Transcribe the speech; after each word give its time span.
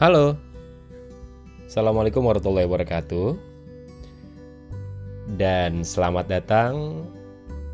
Halo, 0.00 0.32
Assalamualaikum 1.68 2.24
warahmatullahi 2.24 2.64
wabarakatuh. 2.64 3.36
Dan 5.36 5.84
selamat 5.84 6.24
datang 6.24 7.04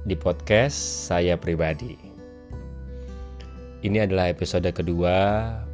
di 0.03 0.19
podcast 0.19 0.75
saya 1.07 1.39
pribadi. 1.39 1.95
Ini 3.87 4.11
adalah 4.11 4.27
episode 4.27 4.67
kedua 4.75 5.15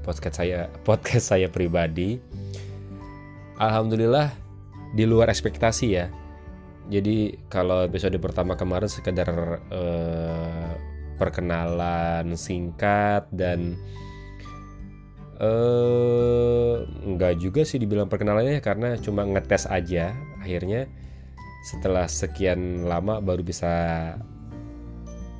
podcast 0.04 0.44
saya 0.44 0.68
podcast 0.84 1.32
saya 1.32 1.48
pribadi. 1.48 2.20
Alhamdulillah 3.56 4.28
di 4.92 5.08
luar 5.08 5.32
ekspektasi 5.32 5.86
ya. 5.88 6.12
Jadi 6.92 7.48
kalau 7.48 7.88
episode 7.88 8.20
pertama 8.20 8.60
kemarin 8.60 8.92
sekedar 8.92 9.56
eh, 9.72 10.72
perkenalan 11.16 12.36
singkat 12.36 13.24
dan 13.32 13.80
eh 15.42 16.74
nggak 16.86 17.34
juga 17.42 17.66
sih 17.66 17.82
dibilang 17.82 18.06
perkenalannya 18.06 18.62
karena 18.62 18.94
cuma 19.02 19.26
ngetes 19.26 19.66
aja. 19.66 20.14
Akhirnya 20.38 20.86
setelah 21.66 22.06
sekian 22.06 22.86
lama 22.86 23.18
baru 23.18 23.42
bisa 23.42 23.70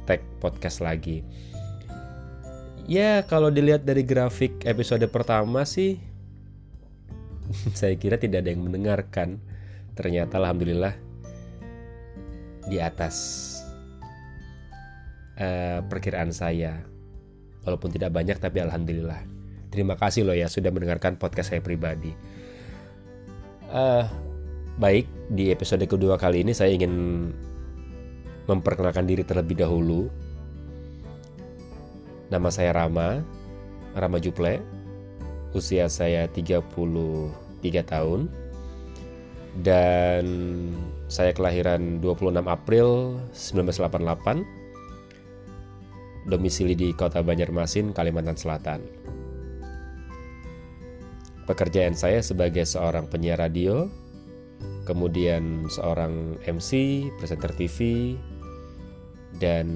tag 0.03 0.23
podcast 0.43 0.83
lagi. 0.83 1.23
Ya 2.91 3.23
kalau 3.31 3.55
dilihat 3.55 3.87
dari 3.87 4.03
grafik 4.03 4.67
episode 4.67 5.07
pertama 5.07 5.63
sih 5.63 6.03
saya 7.79 7.95
kira 7.95 8.19
tidak 8.19 8.43
ada 8.43 8.51
yang 8.51 8.67
mendengarkan. 8.67 9.39
Ternyata 9.95 10.43
alhamdulillah 10.43 10.99
di 12.67 12.83
atas 12.83 13.15
uh, 15.39 15.79
perkiraan 15.87 16.35
saya. 16.35 16.83
Walaupun 17.63 17.95
tidak 17.95 18.11
banyak 18.11 18.43
tapi 18.43 18.59
alhamdulillah 18.59 19.32
Terima 19.73 19.97
kasih 19.97 20.29
loh 20.29 20.37
ya 20.37 20.53
sudah 20.53 20.69
mendengarkan 20.69 21.17
podcast 21.17 21.49
saya 21.49 21.65
pribadi. 21.65 22.13
Uh, 23.73 24.05
baik, 24.77 25.09
di 25.33 25.49
episode 25.49 25.89
kedua 25.89 26.21
kali 26.21 26.45
ini 26.45 26.53
saya 26.53 26.77
ingin 26.77 26.93
memperkenalkan 28.45 29.09
diri 29.09 29.25
terlebih 29.25 29.65
dahulu. 29.65 30.13
Nama 32.29 32.49
saya 32.53 32.77
Rama, 32.77 33.25
Rama 33.97 34.21
Juple. 34.21 34.61
Usia 35.57 35.89
saya 35.89 36.29
33 36.29 37.33
tahun. 37.81 38.29
Dan 39.53 40.25
saya 41.09 41.33
kelahiran 41.33 42.01
26 42.05 42.45
April 42.45 43.21
1988. 43.33 44.45
Domisili 46.29 46.77
di 46.77 46.93
Kota 46.93 47.25
Banjarmasin, 47.25 47.97
Kalimantan 47.97 48.37
Selatan. 48.37 48.81
Pekerjaan 51.43 51.99
saya 51.99 52.23
sebagai 52.23 52.63
seorang 52.63 53.11
penyiar 53.11 53.43
radio, 53.43 53.91
kemudian 54.87 55.67
seorang 55.67 56.39
MC, 56.47 57.03
presenter 57.19 57.51
TV, 57.55 58.15
dan 59.43 59.67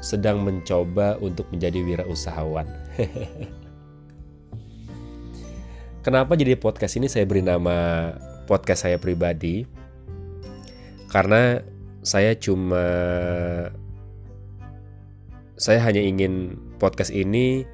sedang 0.00 0.44
mencoba 0.44 1.16
untuk 1.20 1.48
menjadi 1.52 1.80
wirausahawan. 1.84 2.68
Kenapa 6.04 6.32
jadi 6.32 6.56
podcast 6.56 6.96
ini 6.96 7.12
saya 7.12 7.28
beri 7.28 7.44
nama 7.44 8.12
podcast 8.48 8.88
saya 8.88 8.96
pribadi? 8.96 9.68
Karena 11.12 11.60
saya 12.00 12.32
cuma 12.40 12.84
saya 15.60 15.84
hanya 15.84 16.00
ingin 16.00 16.56
podcast 16.80 17.12
ini 17.12 17.68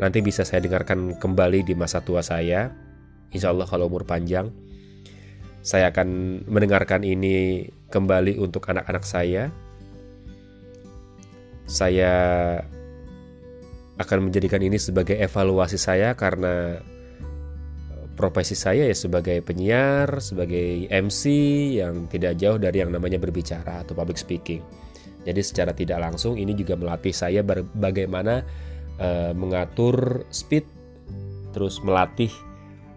nanti 0.00 0.24
bisa 0.24 0.42
saya 0.48 0.64
dengarkan 0.64 1.20
kembali 1.20 1.62
di 1.62 1.76
masa 1.76 2.00
tua 2.00 2.24
saya. 2.24 2.72
Insya 3.30 3.52
Allah 3.52 3.68
kalau 3.68 3.86
umur 3.86 4.08
panjang, 4.08 4.50
saya 5.60 5.92
akan 5.92 6.42
mendengarkan 6.48 7.04
ini 7.04 7.68
kembali 7.92 8.40
untuk 8.40 8.64
anak-anak 8.66 9.04
saya. 9.04 9.52
Saya 11.68 12.12
akan 14.00 14.32
menjadikan 14.32 14.58
ini 14.64 14.80
sebagai 14.80 15.14
evaluasi 15.20 15.76
saya 15.76 16.16
karena 16.16 16.80
profesi 18.16 18.56
saya 18.56 18.88
ya 18.88 18.96
sebagai 18.96 19.44
penyiar, 19.44 20.18
sebagai 20.18 20.88
MC 20.88 21.22
yang 21.78 22.08
tidak 22.10 22.40
jauh 22.40 22.58
dari 22.58 22.82
yang 22.82 22.90
namanya 22.90 23.20
berbicara 23.20 23.84
atau 23.84 23.92
public 23.94 24.18
speaking. 24.18 24.64
Jadi 25.24 25.40
secara 25.44 25.76
tidak 25.76 26.00
langsung 26.00 26.40
ini 26.40 26.56
juga 26.56 26.80
melatih 26.80 27.12
saya 27.12 27.44
bagaimana 27.76 28.40
uh, 29.00 29.32
mengatur 29.32 30.28
speed, 30.30 30.68
terus 31.56 31.80
melatih 31.82 32.30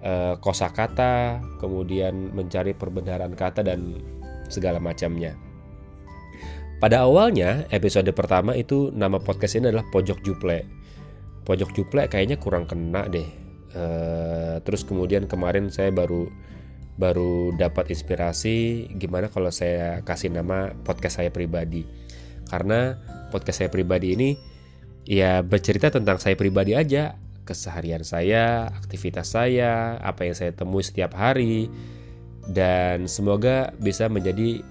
uh, 0.03 0.37
kosakata, 0.37 1.39
kemudian 1.57 2.35
mencari 2.35 2.75
perbenaran 2.75 3.33
kata 3.33 3.63
dan 3.65 3.97
segala 4.51 4.77
macamnya. 4.77 5.33
Pada 6.83 7.07
awalnya 7.07 7.63
episode 7.71 8.11
pertama 8.11 8.59
itu 8.59 8.91
nama 8.91 9.15
podcast 9.15 9.55
ini 9.55 9.71
adalah 9.71 9.87
Pojok 9.87 10.19
Juple. 10.19 10.67
Pojok 11.47 11.71
Juple 11.71 12.11
kayaknya 12.11 12.35
kurang 12.35 12.67
kena 12.67 13.07
deh. 13.07 13.23
Uh, 13.73 14.59
terus 14.67 14.83
kemudian 14.85 15.25
kemarin 15.25 15.71
saya 15.71 15.89
baru 15.89 16.29
baru 16.93 17.57
dapat 17.57 17.89
inspirasi 17.89 18.85
gimana 19.01 19.25
kalau 19.31 19.49
saya 19.49 20.03
kasih 20.05 20.35
nama 20.35 20.75
podcast 20.83 21.23
saya 21.23 21.31
pribadi. 21.31 21.87
Karena 22.51 22.99
podcast 23.31 23.63
saya 23.63 23.71
pribadi 23.71 24.13
ini 24.13 24.29
ya 25.03 25.43
bercerita 25.43 25.91
tentang 25.91 26.19
saya 26.19 26.35
pribadi 26.39 26.75
aja, 26.75 27.15
keseharian 27.43 28.03
saya, 28.07 28.71
aktivitas 28.71 29.35
saya, 29.35 29.99
apa 29.99 30.27
yang 30.27 30.35
saya 30.35 30.55
temui 30.55 30.83
setiap 30.83 31.15
hari, 31.15 31.67
dan 32.51 33.07
semoga 33.07 33.71
bisa 33.79 34.07
menjadi 34.07 34.63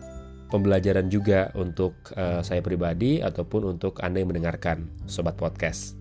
pembelajaran 0.53 1.09
juga 1.09 1.49
untuk 1.57 1.97
uh, 2.13 2.45
saya 2.45 2.61
pribadi 2.61 3.25
ataupun 3.25 3.77
untuk 3.77 4.01
Anda 4.05 4.21
yang 4.21 4.33
mendengarkan 4.33 4.85
sobat 5.09 5.37
podcast. 5.41 5.97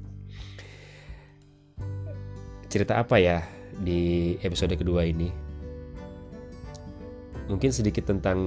Cerita 2.68 3.00
apa 3.00 3.19
ya 3.19 3.44
di 3.80 4.36
episode 4.44 4.75
kedua 4.75 5.08
ini? 5.08 5.31
Mungkin 7.48 7.72
sedikit 7.72 8.08
tentang 8.08 8.40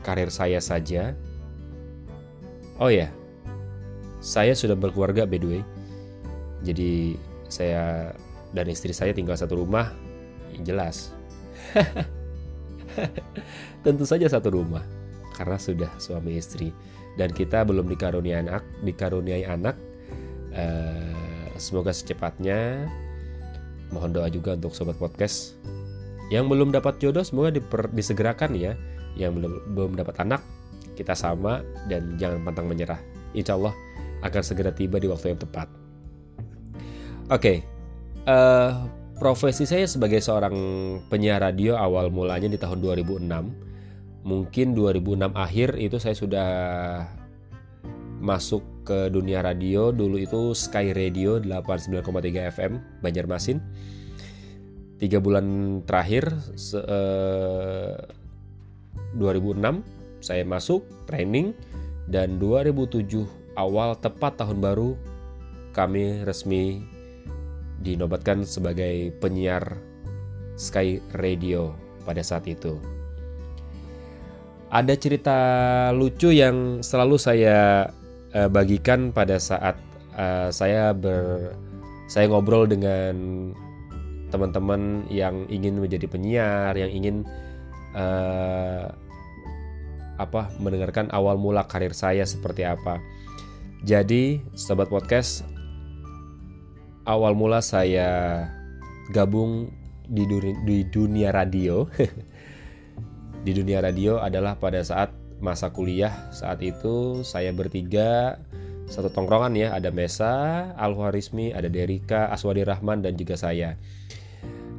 karir 0.00 0.32
saya 0.32 0.60
saja. 0.64 1.12
Oh 2.80 2.88
ya, 2.88 3.12
saya 4.28 4.52
sudah 4.52 4.76
berkeluarga 4.76 5.24
by 5.24 5.40
the 5.40 5.48
way. 5.48 5.62
Jadi 6.60 7.16
saya 7.48 8.12
dan 8.52 8.68
istri 8.68 8.92
saya 8.92 9.16
tinggal 9.16 9.40
satu 9.40 9.56
rumah, 9.56 9.96
jelas. 10.60 11.16
Tentu 13.84 14.04
saja 14.04 14.28
satu 14.28 14.52
rumah 14.52 14.84
karena 15.32 15.56
sudah 15.56 15.88
suami 15.96 16.36
istri 16.36 16.76
dan 17.16 17.32
kita 17.32 17.64
belum 17.64 17.88
dikaruniai 17.88 18.44
anak, 18.44 18.60
dikaruniai 18.84 19.48
anak. 19.48 19.80
Uh, 20.52 21.48
semoga 21.56 21.96
secepatnya. 21.96 22.84
Mohon 23.88 24.20
doa 24.20 24.28
juga 24.28 24.52
untuk 24.52 24.76
sobat 24.76 25.00
podcast 25.00 25.56
yang 26.28 26.44
belum 26.44 26.76
dapat 26.76 27.00
jodoh 27.00 27.24
semoga 27.24 27.56
diper, 27.56 27.88
disegerakan 27.96 28.52
ya. 28.52 28.76
Yang 29.16 29.40
belum 29.40 29.52
belum 29.72 29.92
dapat 29.96 30.20
anak 30.20 30.44
kita 30.92 31.16
sama 31.16 31.64
dan 31.88 32.20
jangan 32.20 32.44
pantang 32.44 32.68
menyerah. 32.68 33.00
Insya 33.32 33.56
Allah 33.56 33.72
akan 34.22 34.42
segera 34.42 34.74
tiba 34.74 34.98
di 34.98 35.06
waktu 35.06 35.34
yang 35.34 35.40
tepat. 35.40 35.68
Oke, 37.28 37.28
okay, 37.28 37.56
uh, 38.24 38.32
eh, 38.32 38.72
profesi 39.20 39.68
saya 39.68 39.84
sebagai 39.84 40.22
seorang 40.22 40.56
penyiar 41.12 41.44
radio 41.44 41.76
awal 41.76 42.08
mulanya 42.08 42.48
di 42.48 42.56
tahun 42.56 42.80
2006. 42.80 43.28
Mungkin 44.24 44.66
2006 44.72 45.36
akhir 45.36 45.68
itu 45.76 45.96
saya 46.00 46.16
sudah 46.16 46.50
masuk 48.18 48.64
ke 48.82 49.12
dunia 49.12 49.44
radio. 49.44 49.94
Dulu 49.94 50.18
itu 50.18 50.56
Sky 50.56 50.96
Radio 50.96 51.38
89,3 51.38 52.48
FM 52.54 52.72
Banjarmasin. 53.04 53.60
Tiga 54.98 55.22
bulan 55.22 55.78
terakhir 55.86 56.26
uh, 56.74 57.94
eh, 57.94 57.96
2006 59.14 59.98
saya 60.18 60.42
masuk 60.42 60.82
training 61.06 61.54
dan 62.10 62.42
2007 62.42 63.37
awal 63.58 63.98
tepat 63.98 64.38
tahun 64.38 64.62
baru 64.62 64.94
kami 65.74 66.22
resmi 66.22 66.78
dinobatkan 67.82 68.46
sebagai 68.46 69.10
penyiar 69.18 69.82
Sky 70.58 71.02
Radio 71.18 71.74
pada 72.06 72.22
saat 72.22 72.46
itu. 72.46 72.78
Ada 74.70 74.94
cerita 74.98 75.38
lucu 75.94 76.34
yang 76.34 76.82
selalu 76.82 77.16
saya 77.18 77.88
uh, 78.34 78.50
bagikan 78.50 79.10
pada 79.14 79.38
saat 79.38 79.78
uh, 80.14 80.50
saya 80.50 80.92
ber 80.92 81.54
saya 82.08 82.28
ngobrol 82.28 82.64
dengan 82.66 83.14
teman-teman 84.28 85.08
yang 85.08 85.48
ingin 85.48 85.80
menjadi 85.80 86.04
penyiar, 86.08 86.72
yang 86.76 86.90
ingin 86.92 87.16
uh, 87.96 88.92
apa 90.18 90.50
mendengarkan 90.58 91.08
awal 91.14 91.38
mula 91.38 91.64
karir 91.64 91.94
saya 91.94 92.26
seperti 92.26 92.66
apa. 92.66 93.00
Jadi, 93.86 94.42
sobat 94.58 94.90
podcast, 94.90 95.46
awal 97.06 97.38
mula 97.38 97.62
saya 97.62 98.44
gabung 99.14 99.70
di 100.08 100.24
dunia, 100.26 100.56
di 100.64 100.78
dunia 100.88 101.28
radio. 101.30 101.84
Di 103.38 103.54
dunia 103.54 103.78
radio 103.78 104.18
adalah 104.18 104.58
pada 104.58 104.82
saat 104.82 105.14
masa 105.38 105.70
kuliah. 105.70 106.10
Saat 106.34 106.58
itu 106.60 107.22
saya 107.22 107.54
bertiga 107.54 108.36
satu 108.90 109.08
tongkrongan 109.14 109.54
ya. 109.54 109.68
Ada 109.72 109.94
Mesa, 109.94 110.34
Al 110.74 110.92
Warismi, 110.92 111.54
ada 111.54 111.70
Derika, 111.70 112.28
Aswadi 112.34 112.66
Rahman 112.66 113.00
dan 113.00 113.14
juga 113.14 113.38
saya. 113.38 113.78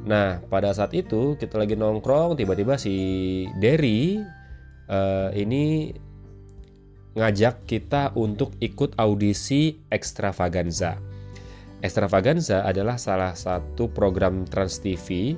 Nah 0.04 0.44
pada 0.48 0.72
saat 0.76 0.92
itu 0.92 1.40
kita 1.40 1.56
lagi 1.56 1.76
nongkrong 1.76 2.36
tiba-tiba 2.36 2.76
si 2.76 3.48
Derry 3.60 4.20
uh, 4.88 5.28
ini 5.32 5.92
ngajak 7.14 7.66
kita 7.66 8.14
untuk 8.14 8.54
ikut 8.62 8.94
audisi 8.94 9.82
Extravaganza. 9.90 10.98
Extravaganza 11.80 12.62
adalah 12.62 13.00
salah 13.00 13.32
satu 13.32 13.88
program 13.88 14.44
Trans 14.44 14.78
TV 14.78 15.34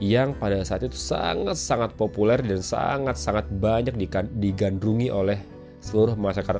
yang 0.00 0.36
pada 0.36 0.60
saat 0.64 0.84
itu 0.84 0.96
sangat-sangat 0.96 1.96
populer 1.96 2.40
dan 2.40 2.60
sangat-sangat 2.60 3.48
banyak 3.60 3.96
digandrungi 4.36 5.12
oleh 5.12 5.40
seluruh 5.80 6.16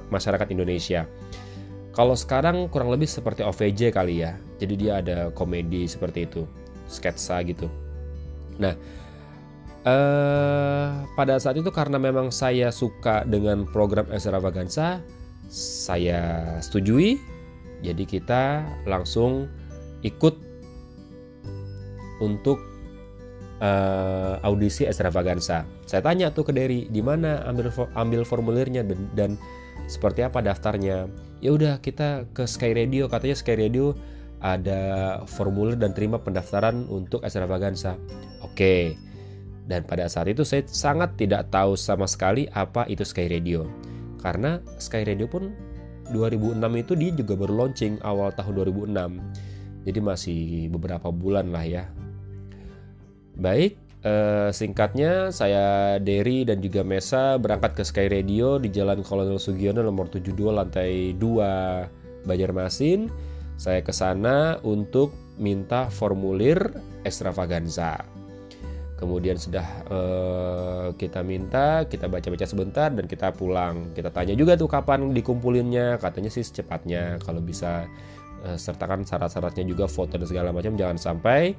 masyarakat, 0.09 0.49
Indonesia. 0.53 1.05
Kalau 1.93 2.17
sekarang 2.17 2.69
kurang 2.73 2.89
lebih 2.89 3.09
seperti 3.09 3.45
OVJ 3.45 3.93
kali 3.93 4.25
ya. 4.25 4.37
Jadi 4.61 4.75
dia 4.77 5.05
ada 5.05 5.29
komedi 5.33 5.85
seperti 5.85 6.25
itu, 6.25 6.49
sketsa 6.89 7.41
gitu. 7.45 7.69
Nah, 8.61 8.77
eh, 9.85 10.89
pada 11.17 11.35
saat 11.41 11.57
itu 11.57 11.71
karena 11.73 11.97
memang 11.97 12.33
saya 12.33 12.69
suka 12.75 13.25
dengan 13.25 13.65
program 13.69 14.09
Extravaganza, 14.13 15.01
saya 15.51 16.45
setujui. 16.63 17.19
Jadi 17.81 18.05
kita 18.05 18.61
langsung 18.85 19.49
ikut 20.05 20.37
untuk 22.21 22.61
uh, 23.65 24.37
audisi 24.45 24.85
extravaganza. 24.85 25.65
Saya 25.89 26.05
tanya 26.05 26.29
tuh 26.29 26.45
ke 26.49 26.53
Derry, 26.53 26.89
di 26.93 27.01
mana 27.01 27.41
ambil 27.49 27.73
ambil 27.97 28.21
formulirnya 28.29 28.85
dan, 28.85 29.01
dan 29.17 29.31
seperti 29.89 30.25
apa 30.25 30.45
daftarnya. 30.45 31.09
Ya 31.41 31.51
udah 31.57 31.81
kita 31.81 32.29
ke 32.37 32.45
Sky 32.45 32.77
Radio, 32.77 33.09
katanya 33.09 33.37
Sky 33.41 33.57
Radio 33.57 33.97
ada 34.41 34.81
formulir 35.29 35.77
dan 35.77 35.93
terima 35.93 36.21
pendaftaran 36.21 36.89
untuk 36.89 37.25
extravaganza. 37.25 37.97
Oke. 38.45 38.97
Dan 39.67 39.87
pada 39.87 40.09
saat 40.11 40.29
itu 40.31 40.43
saya 40.43 40.67
sangat 40.67 41.17
tidak 41.19 41.49
tahu 41.53 41.75
sama 41.77 42.05
sekali 42.05 42.47
apa 42.53 42.87
itu 42.87 43.03
Sky 43.03 43.31
Radio. 43.31 43.69
Karena 44.21 44.61
Sky 44.81 45.05
Radio 45.07 45.27
pun 45.31 45.53
2006 46.11 46.59
itu 46.79 46.93
dia 46.99 47.11
juga 47.15 47.39
baru 47.39 47.65
launching 47.65 48.03
awal 48.03 48.35
tahun 48.35 48.55
2006. 48.91 49.87
Jadi 49.87 49.99
masih 50.03 50.41
beberapa 50.69 51.09
bulan 51.09 51.49
lah 51.55 51.65
ya 51.65 51.85
Baik, 53.41 53.81
eh, 54.05 54.53
singkatnya 54.53 55.33
saya 55.33 55.97
Derry 55.97 56.45
dan 56.45 56.61
juga 56.61 56.85
Mesa 56.85 57.41
berangkat 57.41 57.73
ke 57.73 57.83
Sky 57.89 58.07
Radio 58.13 58.61
di 58.61 58.69
Jalan 58.69 59.01
Kolonel 59.01 59.41
Sugiono 59.41 59.81
nomor 59.81 60.13
72 60.13 60.53
lantai 60.53 61.17
2 61.17 62.29
Banjarmasin. 62.29 63.09
Saya 63.57 63.81
ke 63.81 63.97
sana 63.97 64.61
untuk 64.61 65.17
minta 65.41 65.89
formulir 65.89 66.61
extravaganza. 67.01 68.20
Kemudian 69.01 69.41
sudah 69.41 69.65
eh, 69.89 70.89
kita 71.01 71.25
minta, 71.25 71.89
kita 71.89 72.05
baca-baca 72.07 72.45
sebentar 72.45 72.93
dan 72.93 73.09
kita 73.09 73.33
pulang. 73.33 73.97
Kita 73.97 74.13
tanya 74.13 74.37
juga 74.37 74.61
tuh 74.61 74.69
kapan 74.69 75.17
dikumpulinnya. 75.17 75.97
Katanya 75.97 76.29
sih 76.29 76.45
secepatnya 76.45 77.17
kalau 77.25 77.41
bisa 77.41 77.89
eh, 78.45 78.61
sertakan 78.61 79.09
syarat-syaratnya 79.09 79.65
juga 79.65 79.89
foto 79.89 80.21
dan 80.21 80.29
segala 80.29 80.53
macam 80.53 80.77
jangan 80.77 81.01
sampai 81.01 81.57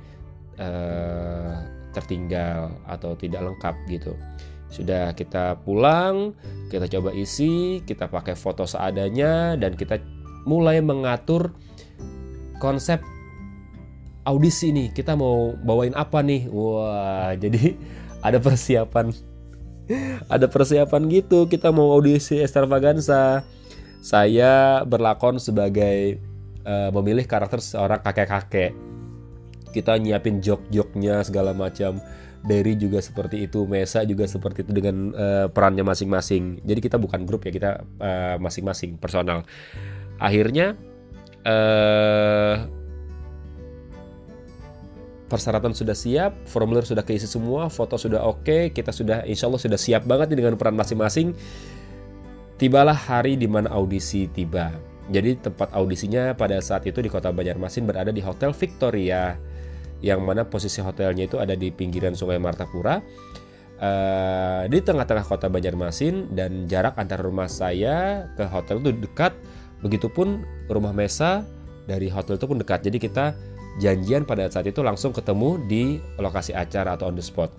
uh, 0.61 1.53
tertinggal 1.91 2.71
atau 2.85 3.17
tidak 3.17 3.41
lengkap 3.41 3.75
gitu. 3.89 4.13
Sudah 4.71 5.11
kita 5.11 5.59
pulang, 5.67 6.31
kita 6.71 6.87
coba 6.87 7.11
isi, 7.11 7.83
kita 7.83 8.07
pakai 8.07 8.39
foto 8.39 8.63
seadanya 8.63 9.59
dan 9.59 9.75
kita 9.75 9.99
mulai 10.47 10.79
mengatur 10.79 11.51
konsep 12.63 13.03
audisi 14.23 14.73
nih. 14.73 14.93
Kita 14.93 15.17
mau 15.17 15.53
bawain 15.55 15.93
apa 15.97 16.21
nih? 16.21 16.47
Wah, 16.49 17.33
jadi 17.35 17.75
ada 18.25 18.37
persiapan 18.37 19.13
ada 20.31 20.47
persiapan 20.47 21.01
gitu. 21.11 21.49
Kita 21.51 21.73
mau 21.73 21.91
audisi 21.91 22.39
extravaganza. 22.39 23.43
Saya 24.01 24.81
berlakon 24.87 25.37
sebagai 25.37 26.17
uh, 26.65 26.89
memilih 26.89 27.29
karakter 27.29 27.61
seorang 27.61 28.01
kakek-kakek 28.01 28.91
kita 29.71 29.95
nyiapin 29.97 30.43
jok-joknya 30.43 31.23
segala 31.23 31.55
macam 31.55 32.03
Derry 32.41 32.73
juga 32.73 32.97
seperti 32.99 33.45
itu, 33.45 33.69
Mesa 33.69 34.01
juga 34.01 34.25
seperti 34.25 34.65
itu 34.65 34.73
dengan 34.73 35.13
uh, 35.13 35.45
perannya 35.47 35.85
masing-masing. 35.85 36.59
Jadi 36.65 36.79
kita 36.81 36.97
bukan 36.97 37.21
grup 37.23 37.45
ya, 37.45 37.53
kita 37.53 37.85
uh, 38.01 38.35
masing-masing 38.41 38.97
personal. 38.97 39.45
Akhirnya 40.17 40.73
uh, 41.45 42.65
persyaratan 45.31 45.71
sudah 45.71 45.95
siap, 45.95 46.35
formulir 46.43 46.83
sudah 46.83 47.07
keisi 47.07 47.23
semua, 47.23 47.71
foto 47.71 47.95
sudah 47.95 48.27
oke, 48.27 48.43
okay, 48.43 48.61
kita 48.75 48.91
sudah 48.91 49.23
insya 49.23 49.47
Allah 49.47 49.63
sudah 49.63 49.79
siap 49.79 50.03
banget 50.03 50.35
dengan 50.35 50.59
peran 50.59 50.75
masing-masing. 50.75 51.31
Tibalah 52.59 52.93
hari 52.93 53.39
di 53.39 53.47
mana 53.47 53.71
audisi 53.71 54.27
tiba. 54.27 54.75
Jadi 55.07 55.39
tempat 55.39 55.71
audisinya 55.71 56.35
pada 56.35 56.59
saat 56.59 56.83
itu 56.85 56.99
di 56.99 57.07
kota 57.07 57.31
Banjarmasin 57.31 57.87
berada 57.87 58.11
di 58.11 58.21
Hotel 58.21 58.51
Victoria 58.53 59.39
yang 60.01 60.21
mana 60.25 60.43
posisi 60.45 60.81
hotelnya 60.81 61.29
itu 61.29 61.37
ada 61.37 61.53
di 61.53 61.69
pinggiran 61.69 62.17
Sungai 62.17 62.41
Martapura 62.41 62.99
uh, 63.81 64.63
di 64.65 64.81
tengah-tengah 64.81 65.25
kota 65.25 65.47
Banjarmasin 65.47 66.33
dan 66.33 66.65
jarak 66.65 66.97
antara 66.97 67.21
rumah 67.21 67.49
saya 67.49 68.27
ke 68.33 68.45
hotel 68.49 68.81
itu 68.81 68.91
dekat 68.97 69.33
begitupun 69.85 70.45
rumah 70.69 70.93
Mesa 70.93 71.45
dari 71.85 72.09
hotel 72.09 72.37
itu 72.37 72.45
pun 72.45 72.57
dekat 72.61 72.85
jadi 72.85 72.97
kita 72.97 73.25
janjian 73.79 74.27
pada 74.27 74.49
saat 74.51 74.67
itu 74.67 74.83
langsung 74.83 75.15
ketemu 75.15 75.61
di 75.69 75.83
lokasi 76.19 76.51
acara 76.51 76.99
atau 76.99 77.07
on 77.07 77.15
the 77.15 77.23
spot 77.23 77.53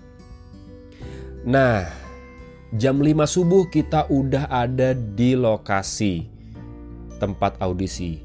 nah 1.47 1.87
jam 2.75 3.01
5 3.01 3.09
subuh 3.25 3.65
kita 3.71 4.05
udah 4.11 4.49
ada 4.51 4.93
di 4.93 5.33
lokasi 5.33 6.29
tempat 7.17 7.57
audisi 7.63 8.21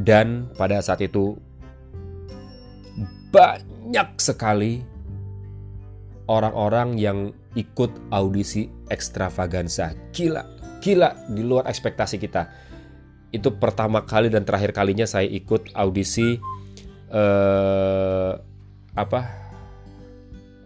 dan 0.00 0.48
pada 0.56 0.80
saat 0.80 1.04
itu 1.04 1.36
banyak 3.32 4.08
sekali 4.16 4.84
orang-orang 6.28 6.96
yang 7.00 7.18
ikut 7.56 7.92
audisi 8.12 8.68
ekstravaganza. 8.88 9.92
Gila, 10.12 10.44
gila 10.80 11.12
di 11.32 11.42
luar 11.44 11.68
ekspektasi 11.68 12.16
kita. 12.16 12.48
Itu 13.32 13.56
pertama 13.56 14.04
kali 14.04 14.28
dan 14.28 14.44
terakhir 14.44 14.76
kalinya 14.76 15.08
saya 15.08 15.24
ikut 15.24 15.72
audisi 15.72 16.36
eh, 17.08 18.32
apa? 18.92 19.20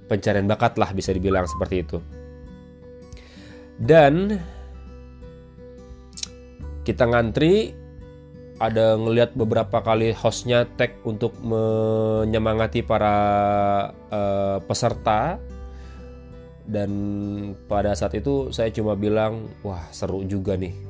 Pencarian 0.07 0.47
bakat 0.47 0.79
lah 0.79 0.91
bisa 0.95 1.11
dibilang 1.11 1.47
seperti 1.47 1.77
itu. 1.83 1.99
Dan 3.77 4.39
kita 6.87 7.11
ngantri 7.11 7.75
ada 8.57 8.97
ngelihat 8.97 9.37
beberapa 9.37 9.85
kali 9.85 10.15
hostnya 10.17 10.65
tag 10.65 10.97
untuk 11.05 11.37
menyemangati 11.43 12.81
para 12.87 13.17
uh, 14.09 14.59
peserta. 14.65 15.37
Dan 16.67 16.91
pada 17.71 17.95
saat 17.95 18.15
itu 18.19 18.51
saya 18.51 18.75
cuma 18.75 18.99
bilang 18.99 19.47
wah 19.63 19.87
seru 19.95 20.27
juga 20.27 20.59
nih 20.59 20.86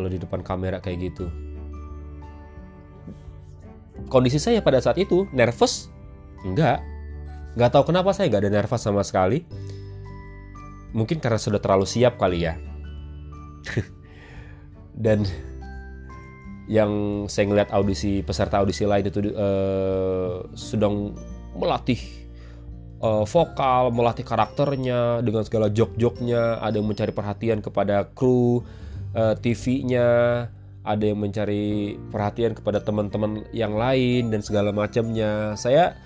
kalau 0.00 0.08
di 0.08 0.16
depan 0.16 0.40
kamera 0.40 0.80
kayak 0.80 1.12
gitu. 1.12 1.28
Kondisi 4.08 4.40
saya 4.40 4.64
pada 4.64 4.80
saat 4.80 4.96
itu 4.96 5.28
nervous? 5.36 5.92
Enggak. 6.40 6.80
Nggak 7.52 7.70
tahu 7.76 7.92
kenapa 7.92 8.16
saya 8.16 8.32
nggak 8.32 8.48
ada 8.48 8.52
nervous 8.64 8.80
sama 8.80 9.04
sekali. 9.04 9.44
Mungkin 10.96 11.20
karena 11.20 11.36
sudah 11.36 11.60
terlalu 11.60 11.84
siap 11.84 12.16
kali 12.16 12.48
ya. 12.48 12.56
Dan 15.04 15.28
yang 16.64 17.26
saya 17.28 17.44
ngeliat 17.50 17.70
audisi 17.76 18.24
peserta 18.24 18.64
audisi 18.64 18.88
lain 18.88 19.04
itu 19.04 19.20
uh, 19.36 20.48
sedang 20.56 21.12
melatih 21.52 22.00
uh, 23.04 23.26
vokal, 23.26 23.90
melatih 23.90 24.22
karakternya 24.22 25.20
dengan 25.20 25.42
segala 25.42 25.68
jok-joknya, 25.68 26.62
ada 26.62 26.78
yang 26.78 26.88
mencari 26.88 27.10
perhatian 27.10 27.58
kepada 27.60 28.06
kru 28.14 28.62
uh, 29.14 29.34
TV-nya, 29.38 30.08
ada 30.82 31.04
yang 31.04 31.20
mencari 31.20 31.96
perhatian 32.10 32.56
kepada 32.56 32.80
teman-teman 32.80 33.44
yang 33.54 33.76
lain 33.76 34.32
dan 34.32 34.40
segala 34.40 34.72
macamnya. 34.72 35.54
Saya 35.54 35.96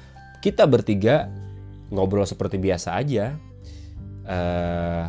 kita 0.45 0.69
bertiga 0.69 1.31
ngobrol 1.89 2.27
seperti 2.27 2.61
biasa 2.61 2.99
aja. 2.99 3.37
Uh, 4.25 5.09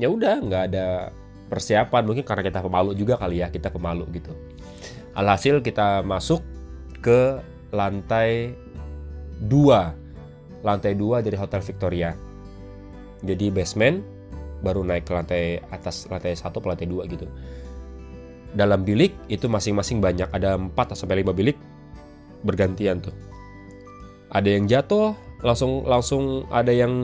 ya 0.00 0.08
udah 0.08 0.40
nggak 0.40 0.64
ada 0.72 1.12
persiapan 1.52 2.02
mungkin 2.08 2.24
karena 2.24 2.42
kita 2.48 2.64
pemalu 2.64 2.96
juga 2.96 3.20
kali 3.20 3.44
ya 3.44 3.52
kita 3.52 3.68
pemalu 3.68 4.08
gitu 4.16 4.32
alhasil 5.12 5.60
kita 5.60 6.00
masuk 6.00 6.40
ke 7.04 7.44
lantai 7.68 8.56
2 9.44 10.64
lantai 10.64 10.92
2 10.96 11.20
dari 11.20 11.36
Hotel 11.36 11.60
Victoria 11.60 12.16
jadi 13.20 13.52
basement 13.52 14.00
baru 14.62 14.86
naik 14.86 15.04
ke 15.04 15.12
lantai 15.12 15.44
atas 15.68 16.06
lantai 16.08 16.38
1 16.38 16.48
ke 16.48 16.68
lantai 16.70 16.86
2 16.86 17.12
gitu 17.12 17.26
dalam 18.52 18.86
bilik 18.86 19.12
itu 19.26 19.50
masing-masing 19.50 19.98
banyak 19.98 20.28
ada 20.30 20.56
4 20.56 20.72
sampai 20.94 21.26
5 21.26 21.34
bilik 21.34 21.58
bergantian 22.46 23.02
tuh 23.02 23.14
ada 24.32 24.48
yang 24.48 24.64
jatuh 24.64 25.12
langsung 25.42 25.84
langsung 25.84 26.46
ada 26.48 26.70
yang 26.70 26.94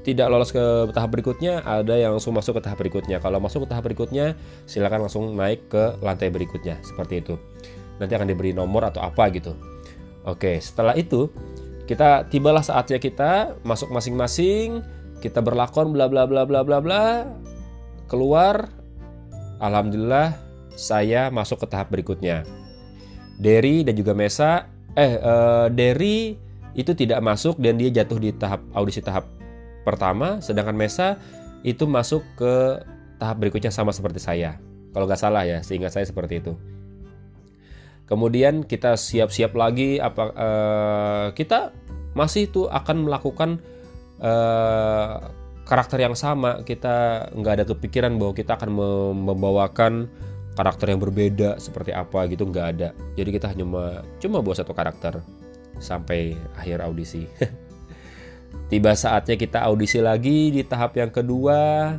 tidak 0.00 0.32
lolos 0.32 0.50
ke 0.52 0.64
tahap 0.96 1.12
berikutnya, 1.12 1.60
ada 1.60 1.92
yang 1.92 2.16
langsung 2.16 2.32
masuk 2.32 2.56
ke 2.56 2.60
tahap 2.64 2.80
berikutnya. 2.80 3.20
Kalau 3.20 3.36
masuk 3.36 3.64
ke 3.64 3.68
tahap 3.68 3.84
berikutnya, 3.84 4.32
silakan 4.64 5.06
langsung 5.06 5.36
naik 5.36 5.68
ke 5.68 6.00
lantai 6.00 6.32
berikutnya, 6.32 6.80
seperti 6.80 7.20
itu. 7.20 7.36
Nanti 8.00 8.16
akan 8.16 8.28
diberi 8.32 8.56
nomor 8.56 8.88
atau 8.88 9.04
apa 9.04 9.28
gitu. 9.28 9.52
Oke, 10.24 10.56
setelah 10.60 10.96
itu 10.96 11.28
kita 11.84 12.24
tibalah 12.32 12.64
saatnya 12.64 12.96
kita 12.96 13.60
masuk 13.60 13.92
masing-masing, 13.92 14.80
kita 15.20 15.44
berlakon 15.44 15.92
bla 15.92 16.08
bla 16.08 16.24
bla 16.24 16.48
bla 16.48 16.64
bla 16.64 16.78
bla, 16.80 17.04
keluar. 18.08 18.72
Alhamdulillah 19.60 20.34
saya 20.72 21.28
masuk 21.28 21.62
ke 21.62 21.66
tahap 21.68 21.92
berikutnya. 21.92 22.48
Derry 23.36 23.84
dan 23.84 23.96
juga 23.96 24.16
Mesa, 24.16 24.68
eh 24.96 25.20
uh, 25.20 25.68
Derry 25.68 26.36
itu 26.72 26.96
tidak 26.96 27.20
masuk 27.20 27.60
dan 27.60 27.76
dia 27.76 27.92
jatuh 27.92 28.16
di 28.16 28.32
tahap 28.32 28.64
audisi 28.72 29.04
tahap 29.04 29.28
pertama, 29.84 30.40
sedangkan 30.40 30.76
Mesa 30.76 31.20
itu 31.60 31.84
masuk 31.84 32.24
ke 32.40 32.80
tahap 33.20 33.36
berikutnya 33.36 33.68
sama 33.68 33.92
seperti 33.92 34.20
saya. 34.20 34.56
Kalau 34.96 35.04
nggak 35.04 35.20
salah 35.20 35.44
ya, 35.44 35.60
sehingga 35.60 35.92
saya 35.92 36.08
seperti 36.08 36.40
itu. 36.40 36.56
Kemudian 38.08 38.66
kita 38.66 38.98
siap-siap 38.98 39.54
lagi 39.54 40.02
apa 40.02 40.24
uh, 40.34 41.26
kita 41.30 41.70
masih 42.18 42.50
itu 42.50 42.66
akan 42.66 43.06
melakukan 43.06 43.62
uh, 44.20 45.16
karakter 45.66 46.04
yang 46.04 46.16
sama. 46.16 46.62
Kita 46.62 47.28
nggak 47.32 47.52
ada 47.60 47.64
kepikiran 47.66 48.16
bahwa 48.20 48.32
kita 48.36 48.56
akan 48.56 48.70
membawakan 49.26 49.92
karakter 50.54 50.92
yang 50.92 51.00
berbeda 51.00 51.56
seperti 51.56 51.94
apa 51.94 52.28
gitu 52.28 52.44
nggak 52.48 52.66
ada. 52.76 52.88
Jadi 53.16 53.30
kita 53.32 53.50
hanya 53.50 53.64
cuma 54.20 54.44
buat 54.44 54.60
satu 54.60 54.76
karakter 54.76 55.24
sampai 55.80 56.36
akhir 56.54 56.84
audisi. 56.84 57.24
Tiba 58.70 58.94
saatnya 58.94 59.34
kita 59.34 59.66
audisi 59.66 59.98
lagi 59.98 60.54
di 60.54 60.62
tahap 60.62 60.94
yang 60.98 61.10
kedua. 61.10 61.94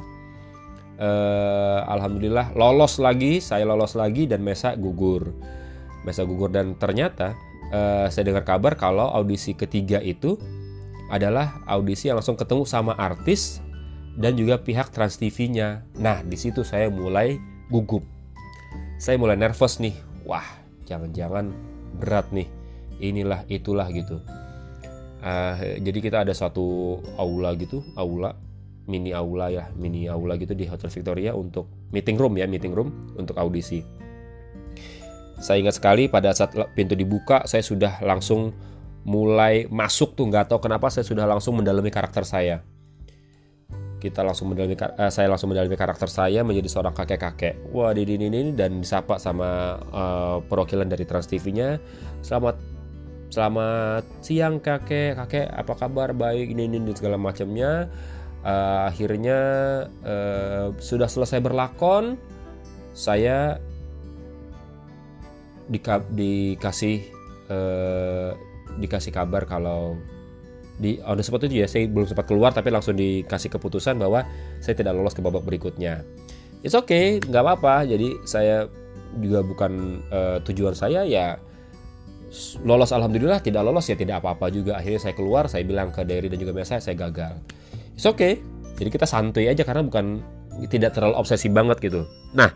Uh, 1.01 1.81
Alhamdulillah 1.89 2.53
lolos 2.53 3.01
lagi, 3.01 3.41
saya 3.41 3.65
lolos 3.65 3.97
lagi 3.97 4.29
dan 4.29 4.45
Mesa 4.45 4.77
gugur. 4.77 5.33
Mesa 6.05 6.21
gugur 6.21 6.53
dan 6.53 6.77
ternyata 6.77 7.33
uh, 7.73 8.05
saya 8.07 8.29
dengar 8.29 8.45
kabar 8.45 8.77
kalau 8.77 9.09
audisi 9.09 9.57
ketiga 9.57 9.97
itu 9.97 10.37
adalah 11.11 11.59
audisi 11.67 12.07
yang 12.07 12.23
langsung 12.23 12.39
ketemu 12.39 12.63
sama 12.63 12.95
artis 12.95 13.59
dan 14.15 14.39
juga 14.39 14.63
pihak 14.63 14.95
Trans 14.95 15.19
TV-nya. 15.19 15.83
Nah, 15.99 16.23
di 16.23 16.39
situ 16.39 16.63
saya 16.63 16.87
mulai 16.87 17.35
gugup. 17.67 18.07
Saya 18.95 19.19
mulai 19.19 19.35
nervous 19.35 19.83
nih. 19.83 19.93
Wah, 20.23 20.47
jangan-jangan 20.87 21.51
berat 21.99 22.31
nih. 22.31 22.47
Inilah 23.03 23.43
itulah 23.51 23.91
gitu 23.91 24.23
uh, 25.21 25.55
jadi 25.79 25.99
kita 26.01 26.17
ada 26.27 26.33
satu 26.33 26.99
aula 27.15 27.53
gitu 27.55 27.85
aula 27.95 28.35
mini 28.89 29.13
aula 29.13 29.53
ya 29.53 29.69
mini 29.77 30.09
aula 30.09 30.35
gitu 30.35 30.57
di 30.57 30.65
Hotel 30.67 30.89
Victoria 30.89 31.31
untuk 31.37 31.69
meeting 31.93 32.17
room 32.17 32.35
ya 32.35 32.49
meeting 32.49 32.73
room 32.73 33.13
untuk 33.15 33.37
audisi 33.37 33.85
saya 35.41 35.57
ingat 35.61 35.81
sekali 35.81 36.05
pada 36.05 36.33
saat 36.33 36.53
pintu 36.77 36.93
dibuka 36.93 37.45
saya 37.49 37.65
sudah 37.65 38.01
langsung 38.05 38.53
mulai 39.01 39.65
masuk 39.65 40.13
tuh 40.13 40.29
nggak 40.29 40.53
tahu 40.53 40.69
kenapa 40.69 40.93
saya 40.93 41.01
sudah 41.01 41.25
langsung 41.25 41.57
mendalami 41.57 41.89
karakter 41.89 42.21
saya. 42.25 42.61
Kita 44.01 44.25
langsung 44.25 44.49
mendalami 44.49 44.73
uh, 44.77 45.13
saya 45.13 45.29
langsung 45.29 45.53
mendalami 45.53 45.77
karakter 45.77 46.09
saya 46.09 46.41
menjadi 46.41 46.69
seorang 46.69 46.93
kakek-kakek. 46.93 47.69
Wah 47.69 47.93
di 47.93 48.05
ini 48.05 48.53
dan 48.53 48.81
disapa 48.81 49.21
sama 49.21 49.77
uh, 49.93 50.37
perwakilan 50.45 50.89
dari 50.89 51.05
Trans 51.05 51.29
TV-nya 51.29 51.77
selamat 52.25 52.57
selamat 53.29 54.03
siang 54.25 54.57
kakek. 54.57 55.17
Kakek 55.17 55.47
apa 55.53 55.73
kabar? 55.77 56.13
Baik 56.17 56.53
ini 56.53 56.65
ini 56.65 56.77
dan 56.81 56.97
segala 56.97 57.17
macamnya. 57.17 57.89
Uh, 58.41 58.89
akhirnya 58.89 59.39
uh, 60.01 60.73
sudah 60.81 61.05
selesai 61.05 61.37
berlakon 61.45 62.17
saya 62.97 63.61
di, 65.69 65.77
dikasih 66.17 66.97
uh, 67.53 68.33
dikasih 68.79 69.11
kabar 69.11 69.43
kalau 69.49 69.99
di 70.81 70.97
on 71.05 71.13
the 71.19 71.23
spot 71.25 71.45
itu 71.45 71.61
ya 71.61 71.67
saya 71.69 71.85
belum 71.85 72.09
sempat 72.09 72.25
keluar 72.25 72.49
tapi 72.55 72.73
langsung 72.73 72.97
dikasih 72.97 73.53
keputusan 73.53 74.01
bahwa 74.01 74.25
saya 74.57 74.73
tidak 74.73 74.97
lolos 74.97 75.13
ke 75.13 75.21
babak 75.21 75.45
berikutnya. 75.45 76.01
It's 76.65 76.73
okay 76.73 77.21
nggak 77.21 77.41
apa-apa. 77.41 77.85
Jadi 77.85 78.21
saya 78.25 78.65
juga 79.21 79.45
bukan 79.45 80.01
uh, 80.09 80.37
tujuan 80.47 80.73
saya 80.73 81.03
ya 81.05 81.35
lolos 82.63 82.95
alhamdulillah 82.95 83.43
tidak 83.43 83.61
lolos 83.61 83.85
ya 83.85 83.93
tidak 83.93 84.25
apa-apa 84.25 84.49
juga. 84.49 84.81
Akhirnya 84.81 84.97
saya 84.97 85.13
keluar 85.13 85.45
saya 85.45 85.61
bilang 85.61 85.93
ke 85.93 86.01
Derry 86.01 86.31
dan 86.31 86.41
juga 86.41 86.57
biasa 86.57 86.81
saya 86.81 86.97
gagal. 86.97 87.37
It's 87.93 88.09
okay. 88.09 88.41
Jadi 88.81 88.89
kita 88.89 89.05
santuy 89.05 89.45
aja 89.45 89.61
karena 89.61 89.85
bukan 89.85 90.25
tidak 90.65 90.97
terlalu 90.97 91.13
obsesi 91.13 91.45
banget 91.53 91.77
gitu. 91.77 92.09
Nah 92.33 92.49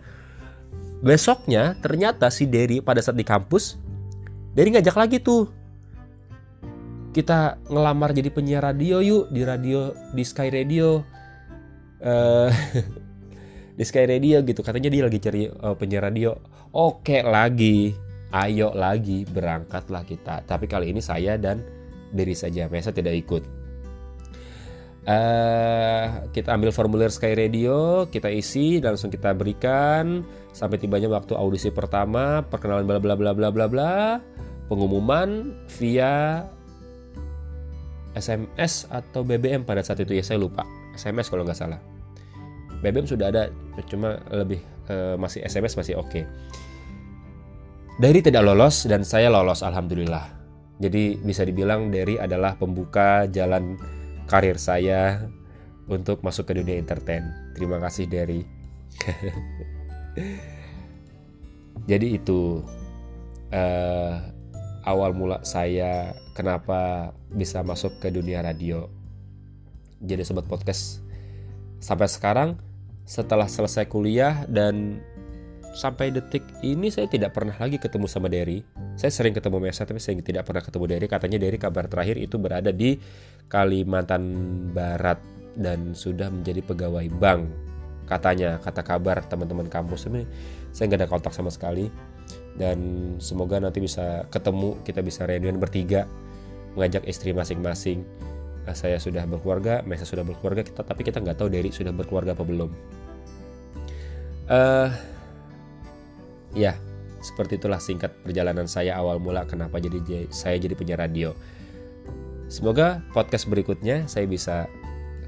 besoknya 1.06 1.78
ternyata 1.78 2.34
si 2.34 2.50
Derry 2.50 2.82
pada 2.82 2.98
saat 3.04 3.14
di 3.14 3.28
kampus 3.28 3.78
Derry 4.58 4.74
ngajak 4.74 4.96
lagi 4.98 5.18
tuh 5.22 5.65
kita 7.16 7.64
ngelamar 7.72 8.12
jadi 8.12 8.28
penyiar 8.28 8.68
radio 8.68 9.00
yuk 9.00 9.32
di 9.32 9.48
radio 9.48 9.96
di 10.12 10.24
Sky 10.28 10.52
Radio 10.52 11.00
uh, 12.04 12.52
di 13.80 13.84
Sky 13.88 14.04
Radio 14.04 14.44
gitu 14.44 14.60
katanya 14.60 14.92
dia 14.92 15.08
lagi 15.08 15.24
cari 15.24 15.48
uh, 15.48 15.80
penyiar 15.80 16.12
radio 16.12 16.36
oke 16.76 17.24
lagi 17.24 17.96
ayo 18.36 18.76
lagi 18.76 19.24
berangkatlah 19.24 20.04
kita. 20.04 20.44
Tapi 20.44 20.68
kali 20.68 20.92
ini 20.92 21.00
saya 21.00 21.40
dan 21.40 21.64
diri 22.12 22.36
saja, 22.36 22.68
Mesa 22.68 22.92
tidak 22.92 23.16
ikut. 23.16 23.44
Uh, 25.06 26.26
kita 26.34 26.50
ambil 26.50 26.74
formulir 26.74 27.14
Sky 27.14 27.38
Radio, 27.38 28.10
kita 28.10 28.28
isi, 28.34 28.82
dan 28.82 28.98
langsung 28.98 29.14
kita 29.14 29.38
berikan 29.38 30.26
sampai 30.50 30.82
tibanya 30.82 31.08
waktu 31.14 31.38
audisi 31.38 31.70
pertama, 31.70 32.42
perkenalan 32.42 32.90
bla 32.90 32.98
bla 32.98 33.14
bla 33.14 33.32
bla 33.38 33.50
bla 33.54 33.66
bla, 33.70 33.94
pengumuman 34.66 35.54
via 35.78 36.42
SMS 38.16 38.88
atau 38.88 39.28
BBM 39.28 39.68
pada 39.68 39.84
saat 39.84 40.00
itu 40.00 40.16
ya 40.16 40.24
saya 40.24 40.40
lupa, 40.40 40.64
SMS 40.96 41.28
kalau 41.28 41.44
nggak 41.44 41.60
salah. 41.60 41.80
BBM 42.80 43.08
sudah 43.08 43.28
ada, 43.30 43.52
cuma 43.92 44.20
lebih 44.32 44.64
uh, 44.88 45.20
masih 45.20 45.44
SMS 45.44 45.76
masih 45.76 46.00
oke. 46.00 46.10
Okay. 46.10 46.24
Dari 47.96 48.20
tidak 48.20 48.44
lolos 48.44 48.84
dan 48.88 49.08
saya 49.08 49.32
lolos 49.32 49.64
alhamdulillah. 49.64 50.28
Jadi 50.76 51.16
bisa 51.24 51.48
dibilang 51.48 51.88
Derry 51.88 52.20
adalah 52.20 52.60
pembuka 52.60 53.24
jalan 53.32 53.80
karir 54.28 54.60
saya 54.60 55.32
untuk 55.88 56.20
masuk 56.20 56.52
ke 56.52 56.60
dunia 56.60 56.76
entertain. 56.76 57.24
Terima 57.56 57.80
kasih 57.80 58.12
Derry. 58.12 58.44
Jadi 61.90 62.20
itu 62.20 62.60
uh, 63.56 64.16
awal 64.86 65.12
mula 65.18 65.42
saya 65.42 66.14
kenapa 66.38 67.12
bisa 67.34 67.66
masuk 67.66 67.98
ke 67.98 68.14
dunia 68.14 68.46
radio. 68.46 68.88
Jadi 70.00 70.22
sobat 70.22 70.46
podcast 70.46 71.02
sampai 71.82 72.06
sekarang 72.06 72.50
setelah 73.06 73.50
selesai 73.50 73.90
kuliah 73.90 74.46
dan 74.50 75.02
sampai 75.76 76.10
detik 76.14 76.42
ini 76.64 76.88
saya 76.88 77.10
tidak 77.12 77.36
pernah 77.36 77.54
lagi 77.58 77.82
ketemu 77.82 78.08
sama 78.08 78.32
Derry. 78.32 78.64
Saya 78.96 79.12
sering 79.12 79.36
ketemu 79.36 79.60
Mesa 79.60 79.84
tapi 79.84 80.00
saya 80.00 80.16
tidak 80.24 80.48
pernah 80.48 80.64
ketemu 80.64 80.86
Derry. 80.88 81.08
Katanya 81.12 81.38
Derry 81.42 81.58
kabar 81.60 81.90
terakhir 81.92 82.16
itu 82.16 82.40
berada 82.40 82.72
di 82.72 82.96
Kalimantan 83.52 84.24
Barat 84.72 85.20
dan 85.60 85.92
sudah 85.92 86.32
menjadi 86.32 86.64
pegawai 86.64 87.06
bank. 87.20 87.44
Katanya, 88.06 88.62
kata 88.62 88.86
kabar 88.86 89.26
teman-teman 89.26 89.66
kampus 89.66 90.06
ini 90.06 90.30
saya 90.70 90.94
nggak 90.94 91.02
ada 91.02 91.10
kontak 91.10 91.34
sama 91.34 91.50
sekali. 91.50 91.90
Dan 92.56 92.80
semoga 93.20 93.60
nanti 93.60 93.84
bisa 93.84 94.24
ketemu, 94.32 94.80
kita 94.88 95.04
bisa 95.04 95.28
reunian 95.28 95.60
bertiga, 95.60 96.08
mengajak 96.80 97.04
istri 97.04 97.36
masing-masing. 97.36 98.08
Nah, 98.64 98.74
saya 98.74 98.98
sudah 98.98 99.28
berkeluarga, 99.28 99.84
Mesa 99.84 100.08
sudah 100.08 100.24
berkeluarga, 100.24 100.64
kita 100.64 100.82
tapi 100.82 101.04
kita 101.04 101.20
nggak 101.20 101.38
tahu 101.38 101.52
Derry 101.52 101.70
sudah 101.70 101.92
berkeluarga 101.92 102.34
apa 102.34 102.44
belum. 102.48 102.72
Uh, 104.46 104.90
Ya, 106.56 106.80
seperti 107.20 107.60
itulah 107.60 107.84
singkat 107.84 108.16
perjalanan 108.24 108.64
saya 108.64 108.96
awal 108.96 109.20
mula 109.20 109.44
kenapa 109.44 109.76
jadi 109.76 110.00
saya 110.32 110.56
jadi 110.56 110.72
penyiar 110.72 111.04
radio. 111.04 111.36
Semoga 112.48 113.04
podcast 113.12 113.52
berikutnya 113.52 114.08
saya 114.08 114.24
bisa 114.24 114.72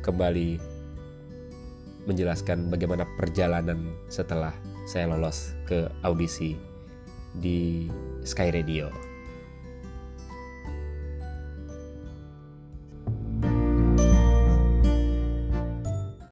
kembali 0.07 0.55
menjelaskan 2.07 2.72
bagaimana 2.72 3.03
perjalanan 3.19 3.91
setelah 4.07 4.55
saya 4.88 5.12
lolos 5.12 5.51
ke 5.67 5.91
audisi 6.07 6.55
di 7.39 7.89
Sky 8.24 8.50
Radio. 8.51 9.07